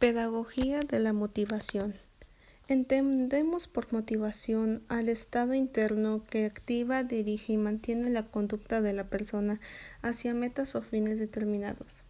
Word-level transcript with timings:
Pedagogía 0.00 0.80
de 0.80 0.98
la 0.98 1.12
motivación. 1.12 1.94
Entendemos 2.68 3.68
por 3.68 3.92
motivación 3.92 4.82
al 4.88 5.10
estado 5.10 5.52
interno 5.52 6.24
que 6.24 6.46
activa, 6.46 7.04
dirige 7.04 7.52
y 7.52 7.58
mantiene 7.58 8.08
la 8.08 8.22
conducta 8.22 8.80
de 8.80 8.94
la 8.94 9.10
persona 9.10 9.60
hacia 10.00 10.32
metas 10.32 10.74
o 10.74 10.80
fines 10.80 11.18
determinados. 11.18 12.02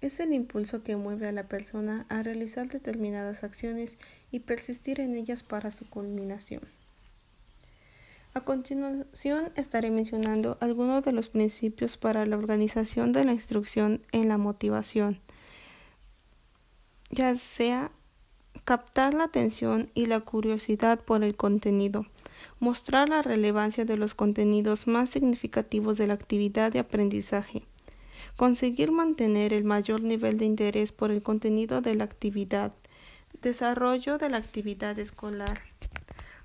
Es 0.00 0.18
el 0.18 0.32
impulso 0.32 0.82
que 0.82 0.96
mueve 0.96 1.28
a 1.28 1.32
la 1.32 1.46
persona 1.46 2.04
a 2.08 2.24
realizar 2.24 2.68
determinadas 2.68 3.44
acciones 3.44 3.98
y 4.32 4.40
persistir 4.40 4.98
en 4.98 5.14
ellas 5.14 5.44
para 5.44 5.70
su 5.70 5.88
culminación. 5.88 6.62
A 8.34 8.40
continuación 8.40 9.52
estaré 9.54 9.92
mencionando 9.92 10.58
algunos 10.58 11.04
de 11.04 11.12
los 11.12 11.28
principios 11.28 11.96
para 11.96 12.26
la 12.26 12.36
organización 12.36 13.12
de 13.12 13.24
la 13.24 13.32
instrucción 13.32 14.02
en 14.10 14.26
la 14.26 14.36
motivación 14.36 15.20
ya 17.10 17.34
sea 17.34 17.90
captar 18.64 19.14
la 19.14 19.24
atención 19.24 19.90
y 19.94 20.06
la 20.06 20.20
curiosidad 20.20 21.00
por 21.00 21.24
el 21.24 21.34
contenido, 21.34 22.06
mostrar 22.60 23.08
la 23.08 23.22
relevancia 23.22 23.84
de 23.84 23.96
los 23.96 24.14
contenidos 24.14 24.86
más 24.86 25.10
significativos 25.10 25.98
de 25.98 26.06
la 26.06 26.14
actividad 26.14 26.72
de 26.72 26.78
aprendizaje, 26.78 27.64
conseguir 28.36 28.92
mantener 28.92 29.52
el 29.52 29.64
mayor 29.64 30.02
nivel 30.02 30.38
de 30.38 30.44
interés 30.44 30.92
por 30.92 31.10
el 31.10 31.22
contenido 31.22 31.80
de 31.80 31.94
la 31.96 32.04
actividad, 32.04 32.72
desarrollo 33.42 34.18
de 34.18 34.28
la 34.28 34.36
actividad 34.36 34.98
escolar, 34.98 35.60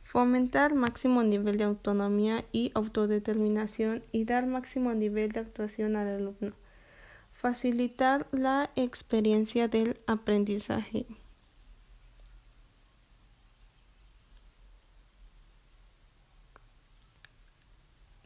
fomentar 0.03 0.73
máximo 0.73 1.23
nivel 1.23 1.57
de 1.57 1.65
autonomía 1.65 2.45
y 2.51 2.71
autodeterminación 2.73 4.03
y 4.11 4.25
dar 4.25 4.47
máximo 4.47 4.93
nivel 4.93 5.31
de 5.31 5.41
actuación 5.41 5.95
al 5.95 6.07
alumno 6.07 6.53
Facilitar 7.45 8.25
la 8.31 8.71
experiencia 8.75 9.67
del 9.67 9.99
aprendizaje. 10.07 11.05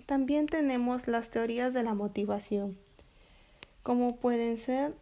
También 0.06 0.46
tenemos 0.46 1.10
las 1.10 1.32
teorías 1.32 1.74
de 1.74 1.84
la 1.84 1.94
motivación, 1.96 2.78
como 3.84 4.16
pueden 4.16 4.56
ser 4.56 4.96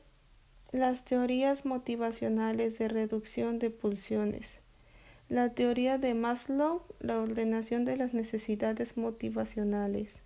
las 0.71 1.05
teorías 1.05 1.63
motivacionales 1.63 2.79
de 2.79 2.87
reducción 2.87 3.59
de 3.59 3.69
pulsiones, 3.69 4.61
la 5.29 5.53
teoría 5.53 5.99
de 5.99 6.15
Maslow, 6.15 6.81
la 6.99 7.19
ordenación 7.19 7.85
de 7.85 7.97
las 7.97 8.15
necesidades 8.15 8.97
motivacionales. 8.97 10.23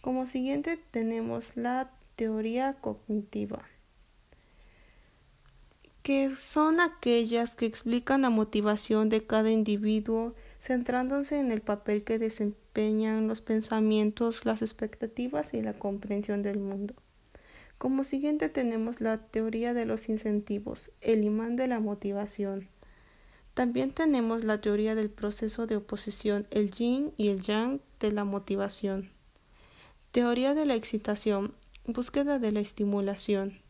Como 0.00 0.24
siguiente 0.24 0.78
tenemos 0.90 1.54
la 1.58 1.90
teoría 2.16 2.74
cognitiva, 2.80 3.62
que 6.02 6.30
son 6.30 6.80
aquellas 6.80 7.54
que 7.54 7.66
explican 7.66 8.22
la 8.22 8.30
motivación 8.30 9.10
de 9.10 9.26
cada 9.26 9.50
individuo 9.50 10.34
centrándose 10.58 11.38
en 11.38 11.52
el 11.52 11.60
papel 11.60 12.04
que 12.04 12.18
desempeñan 12.18 13.28
los 13.28 13.42
pensamientos, 13.42 14.46
las 14.46 14.62
expectativas 14.62 15.52
y 15.52 15.60
la 15.60 15.74
comprensión 15.74 16.42
del 16.42 16.58
mundo. 16.58 16.94
Como 17.76 18.04
siguiente 18.04 18.48
tenemos 18.48 19.02
la 19.02 19.18
teoría 19.18 19.74
de 19.74 19.84
los 19.84 20.08
incentivos, 20.08 20.90
el 21.02 21.22
imán 21.22 21.56
de 21.56 21.68
la 21.68 21.80
motivación. 21.80 22.68
También 23.52 23.90
tenemos 23.90 24.44
la 24.44 24.62
teoría 24.62 24.94
del 24.94 25.10
proceso 25.10 25.66
de 25.66 25.76
oposición, 25.76 26.46
el 26.50 26.70
yin 26.70 27.12
y 27.18 27.28
el 27.28 27.42
yang 27.42 27.80
de 28.00 28.12
la 28.12 28.24
motivación. 28.24 29.10
Teoría 30.12 30.54
de 30.54 30.64
la 30.64 30.74
excitación, 30.74 31.54
Búsqueda 31.88 32.40
de 32.40 32.50
la 32.50 32.58
estimulación. 32.58 33.65